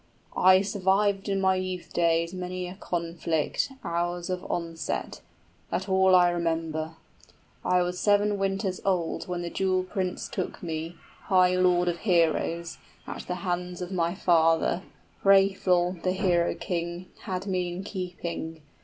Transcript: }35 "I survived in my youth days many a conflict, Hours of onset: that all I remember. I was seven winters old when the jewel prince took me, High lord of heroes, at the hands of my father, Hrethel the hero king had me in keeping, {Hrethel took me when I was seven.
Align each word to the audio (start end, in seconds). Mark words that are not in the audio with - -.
}35 0.33 0.43
"I 0.45 0.61
survived 0.63 1.29
in 1.29 1.39
my 1.39 1.53
youth 1.53 1.93
days 1.93 2.33
many 2.33 2.67
a 2.67 2.73
conflict, 2.73 3.71
Hours 3.83 4.31
of 4.31 4.43
onset: 4.51 5.21
that 5.69 5.87
all 5.87 6.15
I 6.15 6.31
remember. 6.31 6.95
I 7.63 7.83
was 7.83 7.99
seven 7.99 8.39
winters 8.39 8.81
old 8.83 9.27
when 9.27 9.43
the 9.43 9.51
jewel 9.51 9.83
prince 9.83 10.27
took 10.27 10.63
me, 10.63 10.95
High 11.25 11.55
lord 11.55 11.87
of 11.87 11.99
heroes, 11.99 12.79
at 13.05 13.27
the 13.27 13.35
hands 13.45 13.79
of 13.79 13.91
my 13.91 14.15
father, 14.15 14.81
Hrethel 15.23 16.01
the 16.01 16.13
hero 16.13 16.55
king 16.55 17.11
had 17.25 17.45
me 17.45 17.71
in 17.71 17.83
keeping, 17.83 17.83
{Hrethel 17.85 18.11
took 18.11 18.25
me 18.25 18.39
when 18.39 18.55
I 18.55 18.55
was 18.55 18.55
seven. 18.55 18.61